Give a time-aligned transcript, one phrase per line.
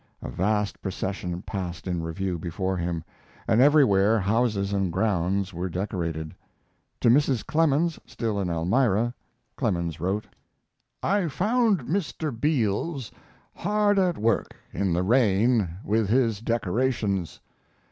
[0.23, 3.03] A vast procession passed in review before him,
[3.47, 6.33] and everywhere houses and grounds were decorated.
[7.01, 7.45] To Mrs.
[7.45, 9.13] Clemens, still in Elmira,
[9.57, 10.25] Clemens wrote:
[11.03, 12.31] I found Mr.
[12.33, 13.11] Beals
[13.53, 17.39] hard at work in the rain with his decorations.